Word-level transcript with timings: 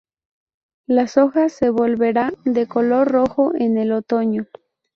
Las 0.87 1.15
hojas 1.17 1.53
se 1.53 1.69
volverá 1.69 2.33
de 2.43 2.65
color 2.67 3.11
rojo 3.11 3.51
en 3.53 3.77
el 3.77 3.91
otoño. 3.91 4.47